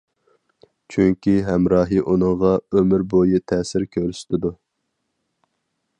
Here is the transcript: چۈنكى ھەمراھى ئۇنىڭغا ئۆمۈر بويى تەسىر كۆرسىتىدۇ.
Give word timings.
چۈنكى 0.93 1.35
ھەمراھى 1.49 2.01
ئۇنىڭغا 2.13 2.55
ئۆمۈر 2.79 3.05
بويى 3.15 3.43
تەسىر 3.53 3.89
كۆرسىتىدۇ. 3.97 4.57